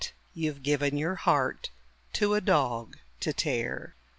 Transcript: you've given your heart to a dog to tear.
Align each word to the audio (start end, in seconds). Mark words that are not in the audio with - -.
you've 0.33 0.63
given 0.63 0.97
your 0.97 1.13
heart 1.13 1.69
to 2.11 2.33
a 2.33 2.41
dog 2.41 2.97
to 3.19 3.31
tear. 3.31 3.95